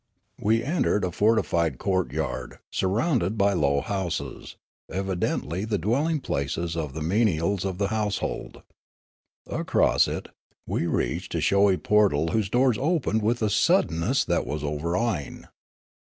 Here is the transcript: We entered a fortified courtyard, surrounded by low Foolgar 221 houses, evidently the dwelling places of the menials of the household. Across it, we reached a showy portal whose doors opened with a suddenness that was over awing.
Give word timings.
We 0.39 0.63
entered 0.63 1.05
a 1.05 1.11
fortified 1.11 1.77
courtyard, 1.77 2.57
surrounded 2.71 3.37
by 3.37 3.53
low 3.53 3.83
Foolgar 3.83 3.85
221 3.85 4.01
houses, 4.41 4.55
evidently 4.89 5.63
the 5.63 5.77
dwelling 5.77 6.19
places 6.21 6.75
of 6.75 6.93
the 6.95 7.03
menials 7.03 7.63
of 7.63 7.77
the 7.77 7.89
household. 7.89 8.63
Across 9.45 10.07
it, 10.07 10.29
we 10.65 10.87
reached 10.87 11.35
a 11.35 11.39
showy 11.39 11.77
portal 11.77 12.29
whose 12.29 12.49
doors 12.49 12.79
opened 12.79 13.21
with 13.21 13.43
a 13.43 13.49
suddenness 13.51 14.25
that 14.25 14.47
was 14.47 14.63
over 14.63 14.97
awing. 14.97 15.45